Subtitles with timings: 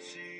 [0.00, 0.37] see.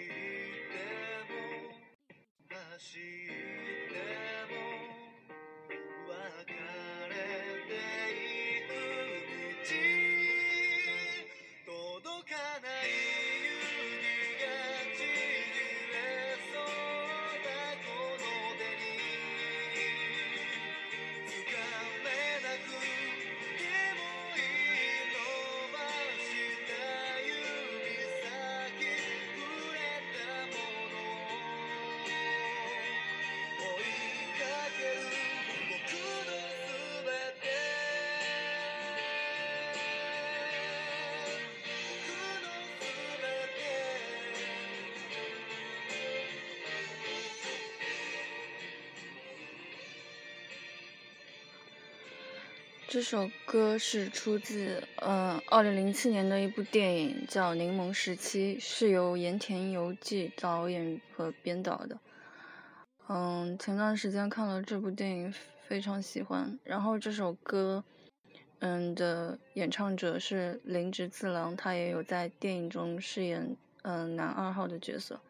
[52.98, 61.96] 这首歌是出自嗯二零零七年的一部电影，叫《柠檬时期》，是由盐田由纪导演和编导的。
[63.06, 65.32] 嗯，前段时间看了这部电影，
[65.62, 66.58] 非常喜欢。
[66.64, 67.84] 然后这首歌，
[68.58, 75.20] 嗯的演唱者是林直次郎，他也有在电影中饰演嗯男二号的角色。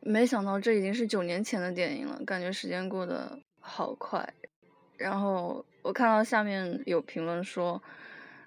[0.00, 4.34] 没想到这已经是九年前的电影了，感觉时间过得好快。
[4.98, 7.80] 然后我看到下面有评论说，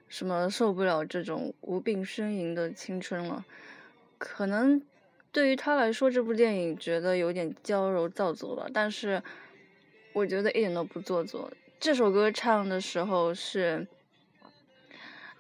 [0.09, 3.45] 什么受不了这种无病呻吟的青春了。
[4.17, 4.81] 可能
[5.31, 8.67] 对于他来说，这部电影觉得有点娇柔造作吧。
[8.73, 9.23] 但是
[10.11, 11.50] 我觉得一点都不做作。
[11.79, 13.88] 这首歌唱的时候是，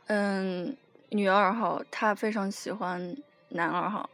[0.07, 0.73] 嗯，
[1.09, 3.13] 女二号她非常喜欢
[3.49, 4.09] 男二号，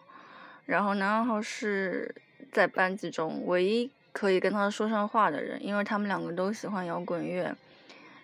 [0.66, 2.16] 然后男二号是
[2.52, 3.92] 在班级中唯一。
[4.12, 7.54] 可以跟他说上话的人，因为他们两个都喜欢摇滚乐，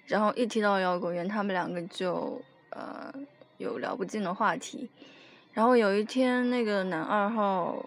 [0.06, 3.14] 然后一提到摇滚乐，他们两个就呃
[3.58, 4.90] 有聊不尽的话题。
[5.54, 7.86] 然后有一天，那个男二号，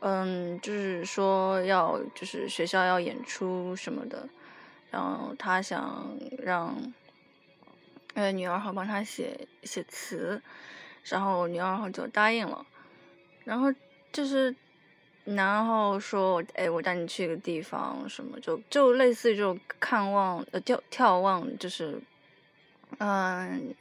[0.00, 4.28] 嗯，就是说要就是学校要演出什么的，
[4.90, 6.74] 然后他想让
[8.14, 10.42] 呃女二号帮他写写词，
[11.04, 12.66] 然后女二号就答应了，
[13.44, 13.72] 然后
[14.12, 14.54] 就是。
[15.26, 22.00] 然后说，哎，我带你去个地方，什么就就类似于这种看望呃眺眺望，就是，
[22.98, 23.74] 嗯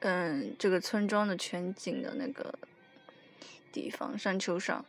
[0.00, 2.54] 嗯，这个村庄的全景的那个
[3.70, 4.82] 地方，山丘上。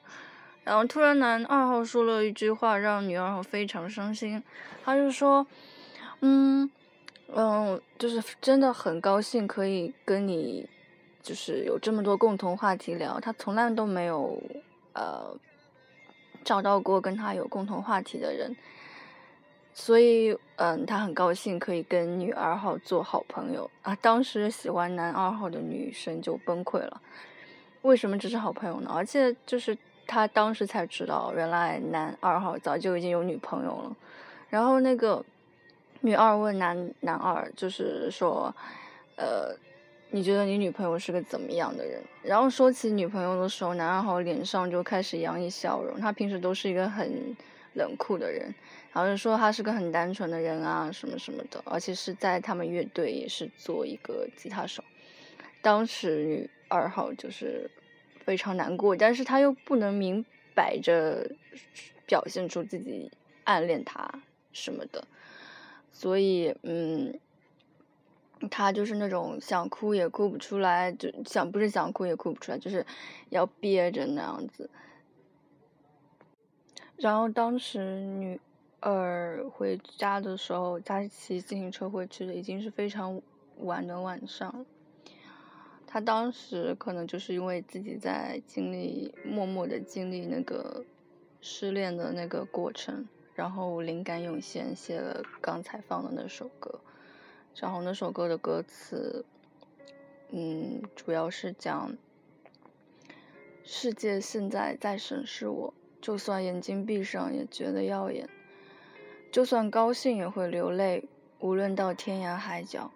[0.64, 4.42] 然后突然男二号说了一句话，让女二号非常伤心。
[4.86, 5.46] 他就说，
[6.22, 6.69] 嗯
[7.34, 10.69] 嗯，就是真的很高兴可以跟你，
[11.22, 13.19] 就是有这么多共同话题聊。
[13.19, 14.42] 他从来都没有
[14.94, 15.35] 呃。
[16.45, 18.55] 找到过跟他有共同话题的人，
[19.73, 23.94] 所以嗯，他很高兴可以跟女二号做好朋友啊。
[24.01, 27.01] 当时喜欢男二号的女生就崩溃了，
[27.81, 28.89] 为什么只是好朋友呢？
[28.95, 29.77] 而且就是
[30.07, 33.95] 他当时才知道，原来男二号早就已经有女朋友了。
[34.50, 35.23] 然后那个
[36.00, 38.51] 女二问男男二，就是说，
[39.17, 39.53] 呃。
[40.12, 42.02] 你觉得你女朋友是个怎么样的人？
[42.24, 46.00] 然后说起女朋友的时候，男二号脸上就开始洋溢笑容。
[46.00, 47.36] 他平时都是一个很
[47.74, 48.54] 冷酷的人，
[48.92, 54.83] 然后就说他是个很单纯的人啊，什么什么的，而且是在他们乐队也是做一个吉他手。
[55.62, 57.69] 当时女二号就是
[58.25, 60.25] 非常难过，但是他又不能明
[60.56, 61.30] 摆着
[62.07, 63.12] 表现出自己
[63.44, 64.12] 暗恋他
[64.51, 65.07] 什么的，
[65.92, 67.19] 所以嗯。
[68.50, 72.86] 他就是那种想哭也哭不出来，就想不是想哭也哭不出来，就是
[73.30, 74.69] 要憋着那样子。
[76.97, 78.39] 然后当时女
[78.81, 83.21] 儿回家的时候，他骑自行车回去的，已经是非常
[83.59, 84.65] 晚的晚上。
[85.88, 90.85] 他当时可能就是因为自己在经历默默的经历那个
[91.42, 96.80] 失恋的那个过程，然后灵感涌现，写了刚才放的那首歌。
[97.59, 99.25] 然后那首歌的歌词，
[100.29, 101.97] 嗯，主要是讲
[103.65, 108.29] 世界现在在审视我，就算眼睛闭上也觉得耀眼，
[109.29, 111.03] 就算高兴也会流泪，
[111.39, 112.91] 无论到天涯海角，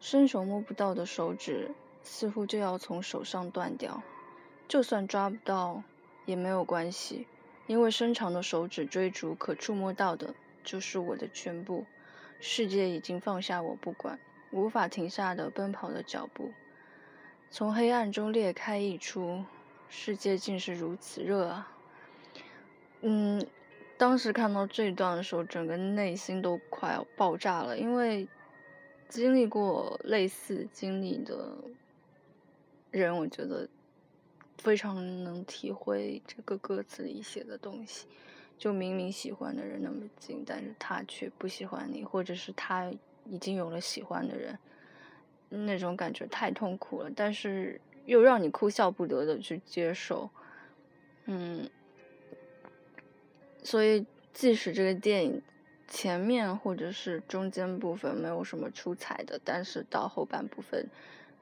[0.00, 1.70] 伸手摸不到的手指
[2.02, 4.02] 似乎就要从手上断掉，
[4.66, 5.82] 就算抓不到
[6.24, 7.26] 也没有关系，
[7.66, 10.34] 因为伸长的手指追逐可触摸到的
[10.64, 11.84] 就是我的全部。
[12.40, 14.18] 世界已经放下我不管，
[14.50, 16.52] 无法停下的奔跑的脚步，
[17.50, 19.44] 从黑暗中裂开溢出。
[19.90, 21.72] 世界竟是如此热啊！
[23.00, 23.42] 嗯，
[23.96, 28.28] 当时看到这段的时候，整个内心都快要爆炸了，因为
[29.08, 31.56] 经历过类似经历的
[32.90, 33.66] 人，我觉得
[34.58, 38.06] 非常能体会这个歌词里写的东西。
[38.58, 42.90] 就明明喜欢的人那么近，但是他却不喜欢你，或者是他
[43.24, 44.58] 已经有了喜欢的人，
[45.48, 50.28] 那种感觉太痛苦了，但是又让你哭笑不得的去接受，
[51.26, 51.70] 嗯，
[53.62, 55.40] 所以即使这个电影
[55.86, 60.84] 前面或者是中间部分没有什么出彩的，但是到后半部分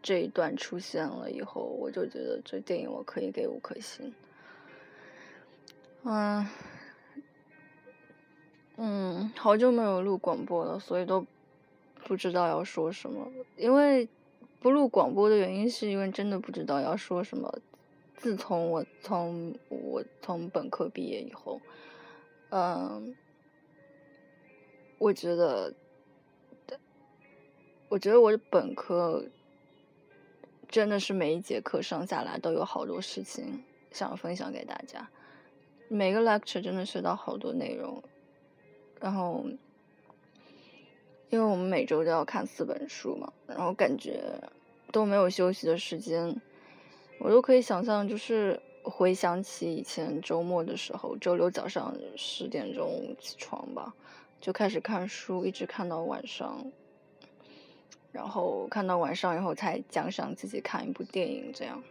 [0.02, 4.12] 这一段出现了以后，我就觉得这电影我可以给五颗星，
[6.04, 6.46] 嗯。
[8.78, 11.24] 嗯，好久没有录广播了，所以都
[12.04, 13.26] 不知道要说什么。
[13.56, 14.06] 因为
[14.60, 17.58] 不录广播的原因，是因为真的不知道要说什么。
[18.16, 21.60] 自从我从我从本科毕业以后，
[22.50, 23.14] 嗯，
[24.98, 25.72] 我觉得，
[27.88, 29.24] 我觉得我本科
[30.68, 35.08] 真的是每一节课上下来都有好多事情想分享给大家，
[35.88, 38.02] 每个 lecture 真的学到好多内容。
[38.98, 39.44] 然后，
[41.28, 44.40] 因为我们每周都要看四本书嘛，然后感觉
[44.90, 46.40] 都没有休息的时间，
[47.18, 53.94] 我都可以想象，就是回想起以前周末的时候，周六早上十点钟起床吧，
[54.40, 56.64] 就开始看书，一直看到晚上，
[58.12, 61.82] 然后看到晚上以后才奖赏自己看一部电影这样。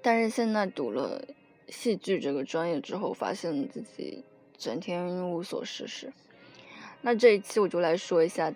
[0.00, 1.22] 但是现在读了
[1.68, 4.24] 戏剧这个专业之后，发现自己。
[4.60, 6.12] 整天无所事事，
[7.00, 8.54] 那这一期我就来说一下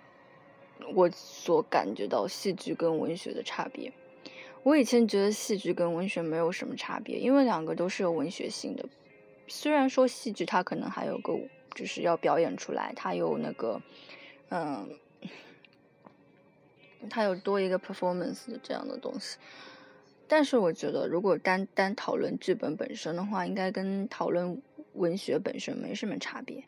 [0.93, 3.91] 我所感觉到戏剧跟文学的差别。
[4.61, 8.87] 我以前觉得戏剧跟文学没有什么差别，因为两个都是有文学性的。
[9.47, 11.33] 虽然说戏剧它可能还有个
[11.73, 13.81] 就是要表演出来，它有那个
[14.49, 14.87] 嗯，
[17.09, 19.39] 它有多一个 performance 的这样的东西。
[20.27, 24.61] 但是我觉得，如果单单讨论剧本本身的话，应该跟讨论。
[24.95, 26.63] 文学本身没什么差别，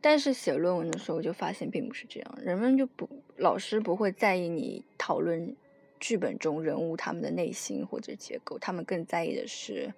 [0.00, 5.54] 但是写论文的时候就发现并不是这样，人们就不老师不会在意你讨论
[6.00, 9.92] 剧本中人物他们的内心或者结构，他们更在意的是，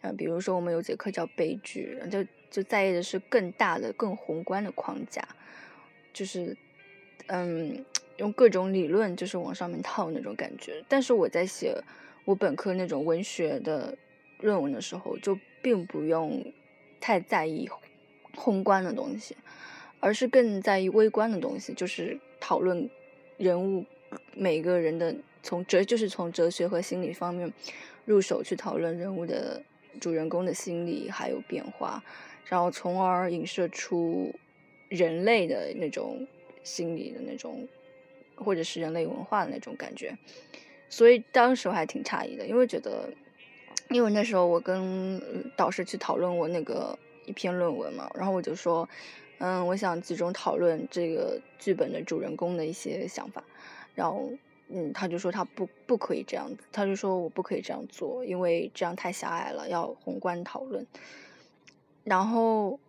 [0.00, 5.26] 啊，比如说我们有节课叫悲剧，就就在意的是更大的、更宏观的框架，
[6.12, 6.56] 就是
[7.26, 7.84] 嗯，
[8.16, 10.84] 用各种理论就是往上面套那种感觉。
[10.88, 11.74] 但是我在写
[12.24, 13.96] 我本科那种文学的
[14.38, 15.38] 论文的时候就。
[15.62, 16.52] 并不用
[17.00, 17.68] 太在意
[18.34, 19.36] 宏观的东西，
[20.00, 22.90] 而是更在意微观的东西，就是讨论
[23.36, 23.84] 人物
[24.34, 27.52] 每个人的从哲就是从哲学和心理方面
[28.04, 29.62] 入手去讨论人物的
[30.00, 32.02] 主人公的心理还有变化，
[32.46, 34.34] 然后从而影射出
[34.88, 36.26] 人类的那种
[36.64, 37.68] 心理的那种
[38.34, 40.16] 或者是人类文化的那种感觉，
[40.88, 43.08] 所以当时我还挺诧异的，因为觉得。
[43.88, 45.20] 因为那时候我跟
[45.56, 48.88] 导师去讨论我那个一篇论文嘛，然后我就说，
[49.38, 53.44] 嗯，我想集中讨论这个剧本的主人公的一些想法，
[53.94, 54.30] 然后，
[54.68, 60.86] 嗯，他就说他不不可以这样子，他就说我不可以这样做，因为这样太狭隘了，要宏观讨论。
[62.04, 62.80] 然后，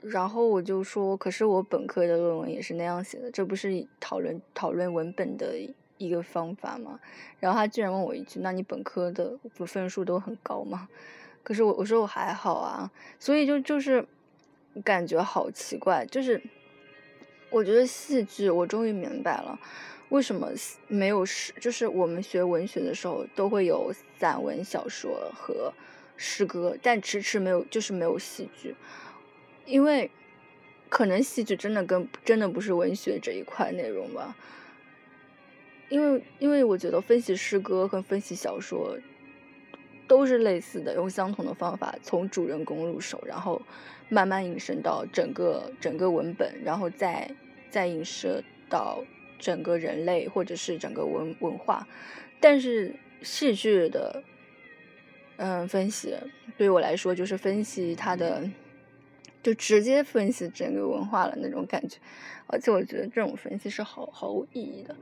[0.00, 5.54] 然后我就说，可是我本科的论文也是那样写的，这不是讨论讨论文本的。
[6.02, 6.98] 一个方法嘛，
[7.40, 10.88] 然后他居然问我一句：“那你本科的分数都很高吗？”
[11.44, 14.06] 可是我我说我还好啊，所以就就是
[14.84, 16.40] 感觉好奇怪，就是
[17.50, 19.58] 我觉得戏剧，我终于明白了
[20.10, 20.48] 为什么
[20.86, 25.72] 没有诗，就是我们学文学的时候都会有散文、小说和
[26.16, 28.76] 诗歌，但迟迟没有，就是没有戏剧，
[29.66, 30.10] 因为
[30.88, 34.36] 可能戏剧真的跟真的不是文学这一块内容吧。
[35.92, 38.96] 因为，因为我觉得分析诗歌和分析小说
[40.08, 43.60] 都是类似的，用相同的方法从主人公入手，然后
[44.08, 47.30] 慢慢引申到整个整个文本，然后再
[47.68, 49.04] 再引申到
[49.38, 51.86] 整个人类或者是整个文文化，
[52.40, 54.22] 但是戏剧的，
[55.36, 56.14] 嗯，分析
[56.56, 58.42] 对于我来说就是分析它的，
[59.42, 61.98] 就直接分析整个文化了那种感觉，
[62.46, 64.96] 而且我觉得这种分析是毫毫无意义的。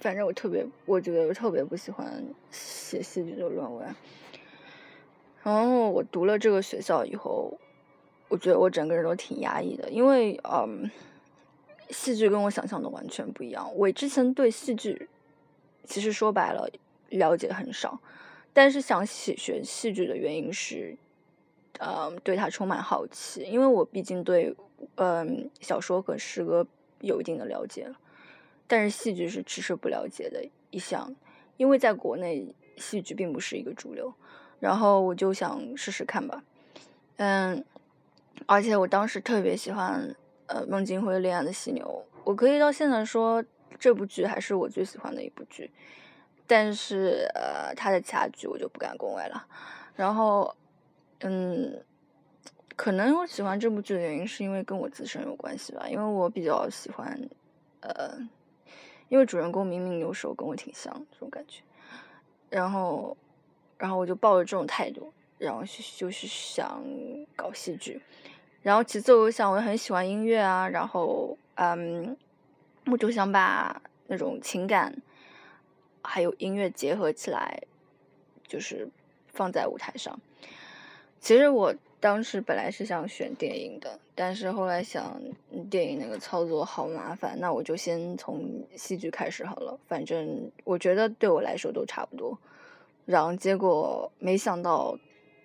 [0.00, 3.94] 反正我特别，我觉得我特别不喜欢写戏剧的论文。
[5.42, 7.56] 然后我读了这个学校以后，
[8.28, 10.90] 我觉得我整个人都挺压抑的，因为嗯，
[11.90, 13.72] 戏剧跟我想象的完全不一样。
[13.76, 15.08] 我之前对戏剧，
[15.84, 16.68] 其实说白了
[17.10, 18.00] 了解很少，
[18.52, 20.96] 但是想写学戏剧的原因是，
[21.78, 24.52] 嗯，对它充满好奇，因为我毕竟对
[24.96, 26.66] 嗯小说和诗歌
[27.00, 27.96] 有一定的了解了，
[28.66, 31.14] 但是戏剧是迟迟不了解的一项，
[31.56, 34.12] 因为在国内戏剧并不是一个主流。
[34.58, 36.42] 然后我就想试试看吧，
[37.16, 37.62] 嗯，
[38.46, 43.44] 而且我当时特别喜欢呃孟京辉恋爱的犀牛，我可以到现在说
[43.78, 45.70] 这部剧还是我最喜欢的一部剧，
[46.46, 49.46] 但是呃他的其他剧我就不敢恭维了。
[49.94, 50.56] 然后
[51.20, 51.84] 嗯，
[52.74, 57.28] 可能我喜欢这部剧的原因是因为跟我自身有关系吧，因为我比较喜欢
[57.80, 58.18] 呃，
[59.08, 61.62] 因为主人公明明有时候跟我挺像这种感觉，
[62.50, 63.16] 然后。
[63.78, 65.62] 然后我就抱着这种态度，然后
[65.98, 66.82] 就是想
[67.36, 68.00] 搞戏剧。
[68.62, 72.16] 然后其次，我想我很喜欢音乐啊，然后嗯，
[72.86, 74.96] 我就想把那种情感
[76.00, 77.64] 还有音乐结合起来，
[78.48, 78.88] 就是
[79.26, 80.18] 放在舞台上。
[81.20, 81.74] 其实我
[82.06, 85.20] 当时本来是想选电影的，但是后来想
[85.68, 89.76] 电影那个操作好麻烦，那我就先从戏剧开始好了。
[89.88, 92.38] 反正我觉得对我来说都差不多。
[93.06, 94.96] 然后结果没想到，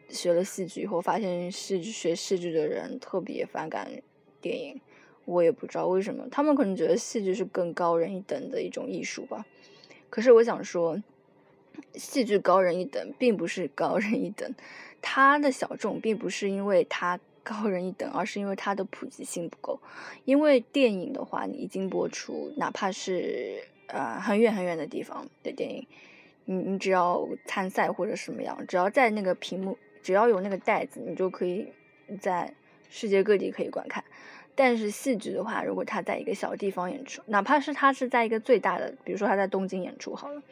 [0.07, 3.89] 学了戏剧以后，发现戏剧学戏剧的人特别反感
[4.39, 4.79] 电影，
[5.25, 9.43] 我也不知道为什么，他们可能觉得戏剧是更高人一等的一种艺术吧。
[10.11, 11.01] 可是我想说，
[11.95, 14.53] 戏剧高人一等，并不是高人一等，
[15.01, 19.79] 它的小众并不是因为它 高人一等，而是因为它的普及性不够。
[20.25, 25.88] 因为电影的话，你一经播出，哪怕是呃很远很远的地方的电影。
[26.46, 31.72] 你你只要参赛或者什么样，只要在那个屏幕，只要有那个袋子，你就可以
[32.20, 32.53] 在
[32.89, 34.03] 世界各地可以观看。
[34.53, 40.43] 但是戏剧的话，如果他在一个小地方演出，哪怕是他是在一个最大的，比如说他在东京演出好了，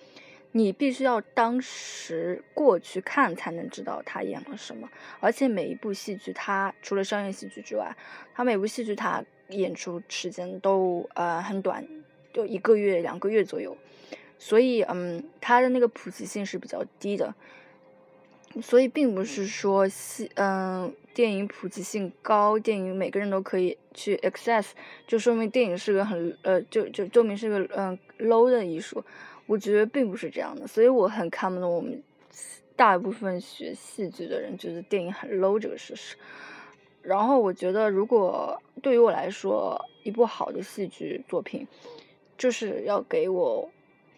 [0.52, 4.90] 你必须要当时过去看才能知道他演了什么。
[5.20, 7.96] 而且每一部戏剧，他除了商业戏剧之外，
[8.34, 11.88] 他每部戏剧他演出时间都呃很短，
[12.34, 13.78] 就一个月两个月左右。
[14.42, 17.36] 所以，嗯，他的那个普及性是比较低的，
[18.62, 24.68] 所以并不是说戏，嗯，电影普及性高，电影每个人都可以去 access，
[25.06, 29.04] 就说明电影是个很，呃，就就证明是个，嗯，low 的艺术。
[29.50, 32.04] 我觉得并不是这样的，所以我很看不懂我们
[32.76, 36.16] 大部分学戏剧的人觉得电影很 low 这个事实。
[37.02, 41.68] 然后我觉得，如果对于我来说，一部好的戏剧作品，
[42.38, 43.68] 就是要给我。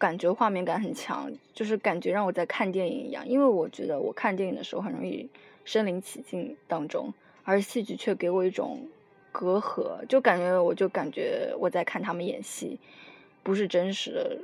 [0.02, 3.24] 感觉画面感很强，就是感觉让我在看电影一样。
[3.28, 5.30] 因为我觉得我看电影的时候很容易
[5.64, 8.90] 身临其境当中，而戏剧却给我一种
[9.32, 12.80] 隔阂，就感觉我就感觉我在看他们演戏，
[13.44, 14.38] 不是真实的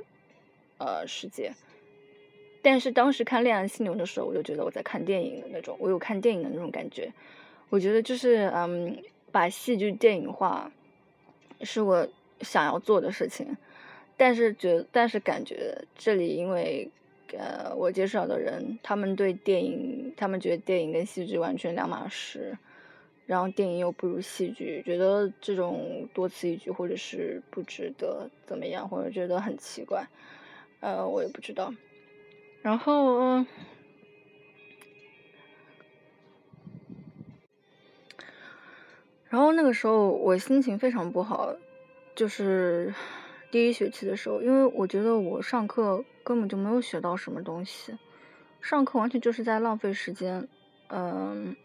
[0.78, 1.52] 呃世界。
[2.62, 7.12] 但是当时看《恋爱犀牛》的时候，我就觉得我在看电影的那种，我有看电影的那种感觉。
[7.68, 8.96] 我觉得就是嗯，
[9.30, 10.72] 把戏剧电影化
[11.60, 12.08] 是我
[12.40, 13.56] 想要做的事情。
[14.16, 16.90] 但是觉，但是感觉这里，因为，
[17.38, 22.58] 呃，我介绍的人，他们对电影，他们觉得电影跟戏剧完全两码事，
[23.26, 30.04] 然后电影又不如戏剧，觉得这种多此一举，或者是不值得怎么样，或者觉得很奇怪，
[30.80, 31.74] 呃，我也不知道。
[32.62, 33.44] 然后，
[39.28, 41.54] 然后那个时候我心情非常不好，
[42.14, 42.94] 就是。
[43.50, 47.96] 第一学期的时候，因为我觉得我上课根本就没有学到什么东西，
[48.60, 50.46] 上课完全就是在浪费时间。
[50.88, 51.56] 嗯，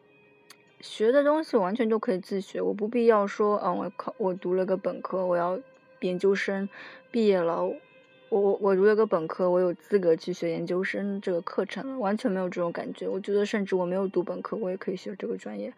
[0.79, 5.59] 学的东西完全就可以自学，我不必要说，嗯，我考我读了个本科，我要
[5.99, 6.69] 研究生
[7.11, 7.69] 毕业了，
[8.33, 13.07] 我我我读了个本科，我有资格去学研究生这个课程，完全没有这种感觉。
[13.07, 15.71] 我觉得甚至我没有读本科，我也可以学这个专业，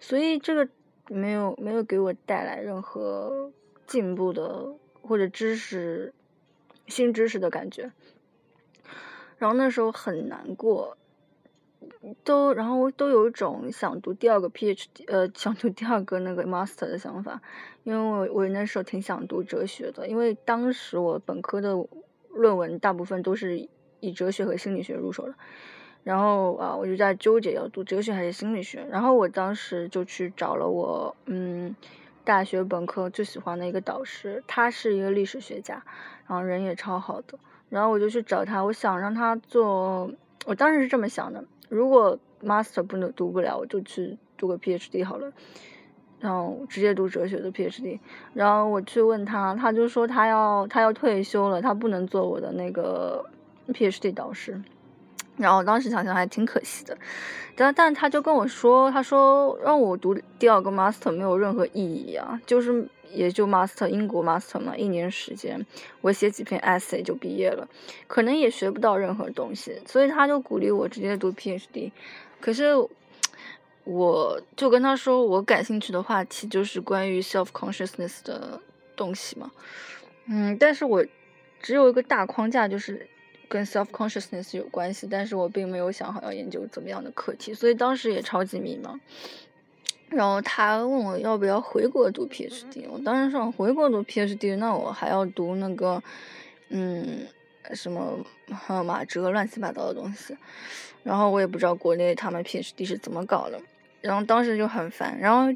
[0.00, 0.66] 所以这个
[1.08, 3.52] 没有没有给我带来任何
[3.86, 4.72] 进步的。
[5.04, 6.14] 或者知识，
[6.86, 7.90] 新知识的感觉，
[9.36, 10.96] 然后那时候很难过，
[12.24, 17.40] 都，然后都有一种想读第二个 PhD，呃，想读第二个那个 Master 的想法，
[17.84, 21.74] 因为我我那时候挺想读哲学的，因为当时我本科的
[22.30, 23.68] 论文大部分都是
[24.00, 25.34] 以哲学和心理学入手的，
[26.02, 31.74] 然后啊，我就在纠结要读哲学还是心理学，然后我当时就去找了我嗯
[32.24, 35.82] 大学本科最喜欢的一个导师，他是一个历史学家，
[36.26, 40.10] 然后人也超好的，然后我就去找他，我想让他做，
[40.46, 41.44] 我当时是这么想的。
[41.72, 45.32] 如果 master 不能读不了，我就去读个 PhD 好了，
[46.20, 47.98] 然后直接读哲学的 PhD。
[48.34, 53.24] 然后我去问他，他就说他要他要退休了，他不能做我的那个
[53.68, 54.60] PhD 导师。
[55.38, 56.96] 然后当时想想还挺可惜的，
[57.56, 65.64] 但但他就跟我说，他说让我读第二个 master 没有任何意义啊，就是也就 master 英国 master 嘛，一年时间，
[66.00, 67.68] 我写几篇 essay 就毕业了，
[68.06, 71.92] 可能也学不到任何东西，所以他就鼓励我直接读 PhD。
[72.40, 72.72] 可是
[73.84, 78.60] 我就跟他说，我感兴趣的话题就是关于 self consciousness 的
[78.96, 79.52] 东西嘛，
[80.26, 81.04] 嗯，但是我
[81.60, 83.08] 只有一个大框架就是。
[83.48, 88.98] 跟 self consciousness 有关系，但是我并没有想好要研究怎么样的课题，所以当时也超级迷茫。
[90.12, 96.02] 然后他问我要不要回国读 PhD，我当时说回国读 PhD，那我还要读那个，
[96.68, 97.26] 嗯，
[97.74, 98.18] 什么
[98.84, 100.36] 马哲乱七八糟的东西，
[101.02, 103.60] 然后我也不知道国内他们 PhD 是怎么搞的，
[104.00, 105.52] 然后当时就很烦，然后。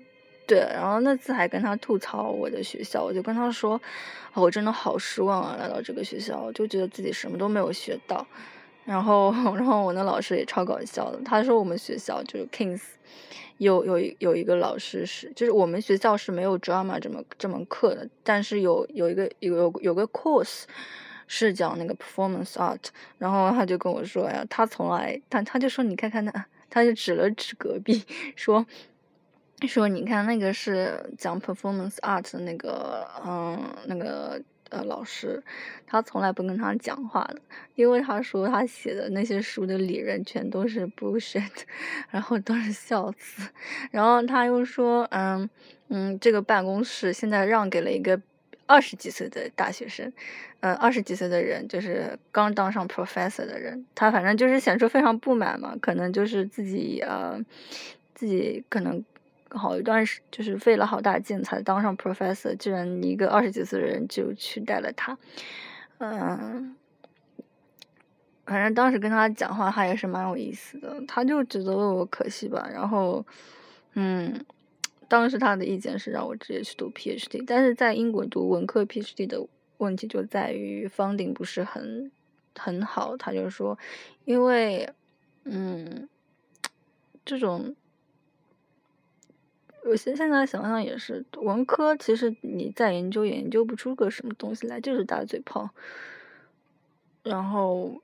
[0.49, 3.81] 对，然后那次还跟他吐槽我的学校，我就跟他说，
[4.33, 8.25] 我真的好失望啊，来到这个学校，就觉得自己什么都没有学到。
[8.87, 12.81] 然后， 然后我那老师也超搞笑的，他说我们学校就是 Kings，
[13.59, 20.63] 有有有一个老师是，就是我们学校是没有 drama 这门这门课的，但是有有一个有有有个 course
[21.27, 22.85] 是讲那个 performance art，
[23.19, 28.03] 然后他就跟我说呀，他从来他他就说你看看那，他就指了指隔壁
[28.37, 28.65] 说。
[29.67, 34.39] 说你看那个是讲 performance art 的那个，嗯，那个
[34.71, 35.43] 呃老师，
[35.87, 37.41] 他从来不跟他讲话的，
[37.75, 41.51] 因为他说他写的那些书的理论全都是 bullshit，
[42.11, 43.49] 然后都是笑词。
[43.91, 45.49] 然后他又说，嗯
[45.89, 48.21] 嗯，这个办公室现在让给了一个
[48.67, 50.13] 二十几岁的大学生，
[50.61, 57.39] 呃，二十几岁的人就是刚当上 professor 的人，他反正就是显出非常不满嘛，可能就是自己呃
[58.15, 59.05] 自己可能。
[59.57, 65.17] 好一段时，就是费了好大劲才当上 professor，居然一个二十几岁的人就取代了他，
[65.99, 66.77] 嗯，
[68.45, 73.25] 反正当时跟他讲话，他也是蛮有意思的，他就觉得我可惜吧，然后，
[73.95, 74.45] 嗯，
[75.09, 79.47] 当时他的意见是让我直接去读 PhD，但是在英国读文科 PhD 的
[79.79, 82.11] 问题就在于 funding 不是很
[82.57, 83.79] 很好，他就说，
[84.25, 84.93] 因为，
[85.45, 86.09] 嗯，
[87.25, 87.75] 这种。
[89.89, 95.71] 我现现在想想也是，文科其实你再研究也研究不出个什么东西来，就是打嘴炮。
[97.23, 98.01] 然后，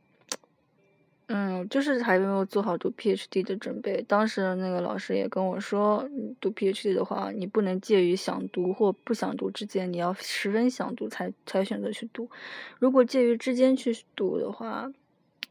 [1.26, 4.00] 嗯，就是还没有做好读 PhD 的准备。
[4.06, 6.08] 当时那个老师也跟我说，
[6.40, 12.30] 读 PhD 的话，你不能介于想读或不想读之间，你要十分想读才才选择去读。
[12.78, 14.92] 如果介于之间去读的话，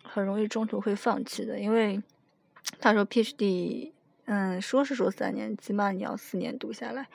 [0.01, 2.01] 很容易中途会放弃的，因为
[2.79, 3.91] 他说 PhD。
[4.33, 7.05] 嗯，说是说三年，起码你要四年读下来。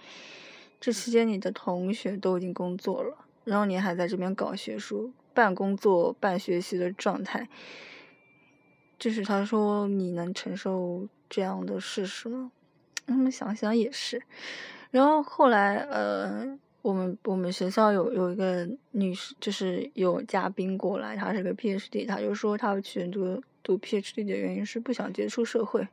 [0.79, 7.48] 这期间你的同学都已经工作了，然后你还在这边搞学术，半工作半学习的状态。
[8.98, 12.52] 就是他说你能承受这样的事实吗？
[13.07, 14.20] 那么想想也是。
[14.90, 25.88] 然后后来，呃，我们我们学校有有一个女士，就是有嘉宾过来，她是个 PhD，她就说她选择读 PhD 的原因是不想接触社会。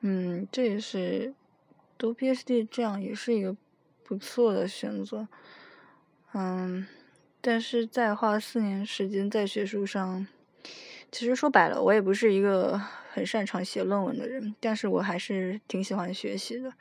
[0.00, 1.34] 嗯，这也是
[1.98, 3.56] 读 PhD 这样也是一个
[4.04, 5.26] 不错的选择。
[6.34, 6.86] 嗯，
[7.40, 10.24] 但是再花四年时间在学术上，
[11.10, 12.80] 其实说白了，我也不是一个
[13.10, 16.72] 很擅长写论文的人，但是我还是挺喜欢学习的。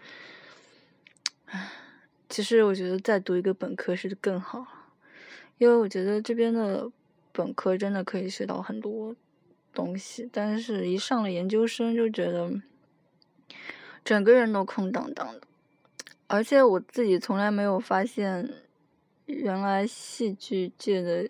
[1.45, 1.71] 唉，
[2.29, 4.67] 其实我觉得再读一个本科是更好，
[5.57, 6.91] 因为我觉得这边的
[7.31, 9.15] 本科真的可以学到很多
[9.73, 12.61] 东西，但是一上了研究生就觉得。
[14.03, 15.41] 整个人都空荡荡的，
[16.27, 18.49] 而且我自己从来没有发现，
[19.25, 21.29] 原来戏剧界的，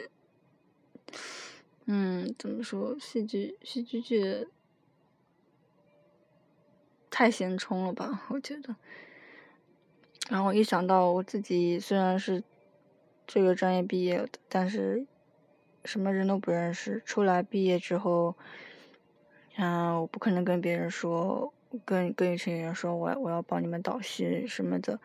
[1.86, 4.48] 嗯，怎么说，戏剧戏剧界
[7.10, 8.26] 太闲充了吧？
[8.30, 8.76] 我觉得。
[10.30, 12.44] 然后一想到我自己虽然是
[13.26, 15.08] 这个专业毕业的，但是
[15.86, 18.36] 什么人都不认识，出来毕业之后。
[19.60, 21.52] 嗯，我不可能跟别人说，
[21.86, 25.00] 跟跟一群人说我我要帮你们导戏什么的，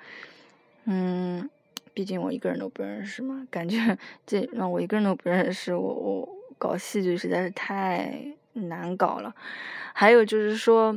[0.84, 1.48] 嗯，
[1.94, 9.34] 毕竟我一个人都不认识嘛，感觉这让我一个人都不认识，我我搞戏剧实在是太难搞了。
[9.92, 10.96] 还有就是说，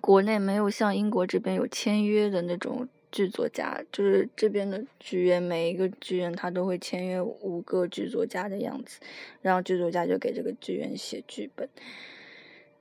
[0.00, 2.88] 国内没有像英国这边有签约的那种。
[3.12, 9.00] 剧作家就是这边的剧院，每一个剧院他都会签约五个剧作家的样子，
[9.42, 11.68] 然后剧作家就给这个剧院写剧本。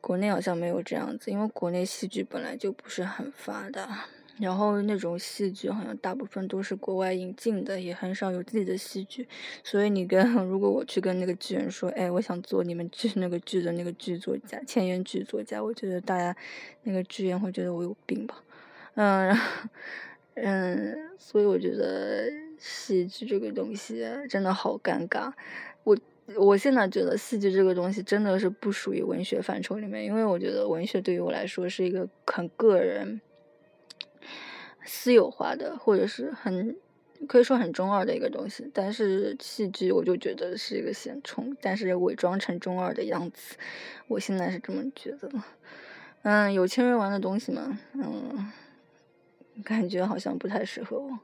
[0.01, 4.05] 国内好像没有这样子，因为国内戏剧本来就不是很发达，
[4.39, 9.27] 然后那种戏剧好像大部分都是国外引进的，也很少有自己的戏剧。
[9.63, 16.35] 所以你跟 如果我去跟那个剧人说，哎，我想做你们剧那个剧的那个剧作家，签约剧作家，我觉得大家
[16.83, 18.43] 那个剧院会觉得我有病吧，
[18.95, 19.37] 嗯。
[20.41, 25.33] 嗯，所以我觉得戏剧这个东西真的好尴尬。
[25.83, 25.97] 我
[26.37, 33.19] 我现在觉得戏剧这个东西真的是不属于文学范畴里面，因为我觉得文学对于我来说是一个很个人、
[34.85, 36.75] 私有化的，或者是很
[37.27, 38.69] 可以说很中二的一个东西。
[38.73, 43.55] 但是戏剧我就觉得是一个现充，但是伪装成中二的样子。
[44.07, 45.29] 我现在是这么觉得。
[46.23, 48.51] 嗯，有钱人玩的东西嘛，嗯。
[49.65, 51.19] 感觉好像不太适合我，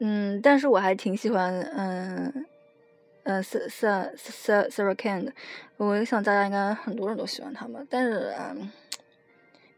[0.00, 2.44] 嗯，但是我还挺喜欢，嗯，
[3.28, 3.68] 嗯，Sir
[4.16, 5.32] Sir Sarah Kane 的，
[5.76, 8.72] 我想大家应该很多人都喜欢他吧，但是，嗯，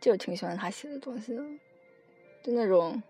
[0.01, 1.43] 就挺喜欢他写的东西的，
[2.45, 3.03] 就那种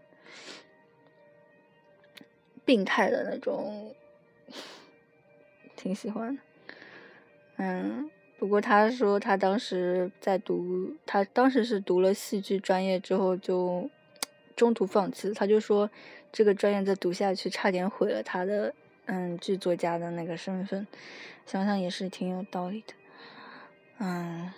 [2.65, 3.95] 病态的那种，
[5.77, 6.43] 挺喜欢的，
[7.59, 13.91] 嗯，不过他说他当时在读，他当时是读了戏剧专业之后就。
[14.57, 15.91] 中途放弃，他就说
[16.31, 18.75] 这个专业再读下去，差点毁了他的
[19.07, 20.87] 嗯剧作家的那个身份。
[21.47, 22.95] 想想也是挺有道理的，
[23.99, 24.53] 嗯。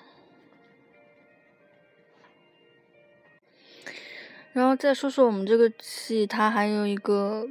[4.52, 7.48] 然后再说说我们这个戏，它还有一个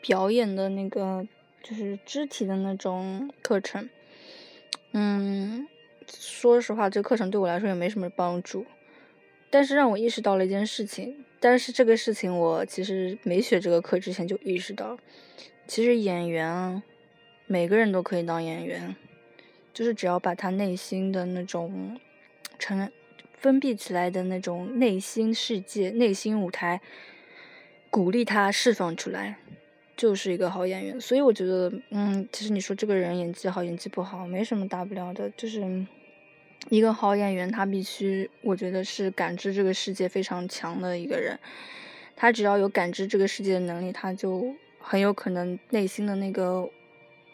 [0.00, 1.24] 表演的那个
[1.62, 3.88] 就是肢体的那种课程。
[4.90, 5.68] 嗯，
[6.08, 8.66] 说实话，这课程对我来说也没什么帮助，
[9.48, 11.24] 但是让我意识到了一件事情。
[11.38, 14.98] 但是这个事情，我其实没学这个课之前就意识到，
[15.72, 16.82] 其实演员啊，
[17.46, 18.94] 每个人都可以当演员，
[19.72, 21.98] 就是只要把他内心的那种
[22.58, 22.92] 成
[23.38, 26.82] 封闭起来的那种内心世界、内心舞台，
[27.88, 29.38] 鼓励他释放出来，
[29.96, 31.00] 就是一个好演员。
[31.00, 35.86] 所以我觉得，嗯，其实你说这个人演技好，演技不好，没什么大不了的，就是。
[36.68, 41.38] 一个好演员，他必须，我觉得是感知这个世界非常强的一个人。
[42.14, 46.68] 他只要有感知这个世界的能力，他就很有可能内心的那个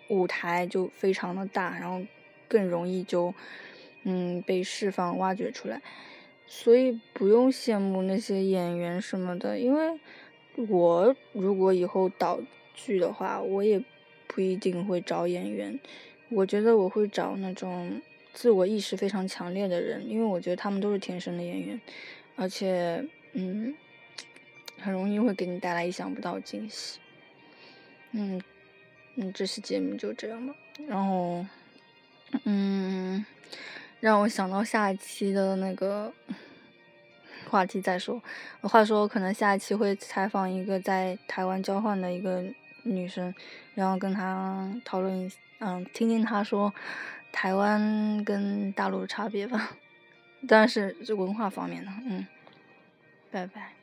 [0.09, 2.01] 舞台就非常的大，然后
[2.47, 3.35] 更容易就
[4.05, 5.81] 嗯被释放、挖掘出来。
[6.47, 9.99] 所以不用羡慕那些演员什么的，因为
[10.69, 12.41] 我如果以后导
[12.75, 13.83] 剧的话，我也
[14.27, 15.81] 不一定会找演员。
[16.29, 18.01] 我觉得我会找那种。
[18.35, 21.81] 自我意识非常强烈的人，因为我觉得他们都是天生的演员，
[22.37, 23.75] 而且，嗯，
[24.79, 27.01] 很容易会给你带来意想不到惊喜。
[28.13, 28.41] 嗯，
[29.17, 30.55] 嗯，这期节目就这样吧。
[30.87, 31.45] 然后，
[32.45, 33.25] 嗯，
[34.01, 36.13] 让我想到下一期的那个
[37.49, 38.23] 话题再说。
[38.63, 42.45] 话说，我可能下一期会采访一个在台湾交换的一个
[42.83, 43.35] 女生，
[43.75, 46.73] 然后跟她讨论，嗯，听听她说。
[47.31, 49.77] 台湾跟大陆的差别吧，
[50.49, 52.27] 当然是这文化方面的，嗯，
[53.31, 53.78] 拜拜。